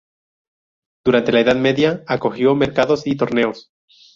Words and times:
Durante 1.05 1.31
la 1.31 1.41
Edad 1.41 1.55
Media 1.57 2.03
acogió 2.07 2.55
mercados 2.55 3.05
y 3.05 3.15
torneos. 3.15 3.71